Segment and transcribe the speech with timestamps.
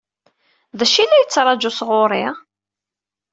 [0.77, 2.25] D acu i la tettṛaǧu sɣur-i?